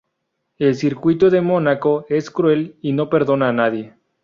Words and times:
El 0.57 0.73
circuito 0.73 1.29
de 1.29 1.41
Mónaco 1.41 2.07
es 2.09 2.31
cruel 2.31 2.75
y 2.81 2.91
no 2.91 3.07
perdona 3.07 3.49
a 3.49 3.53
nadie. 3.53 3.93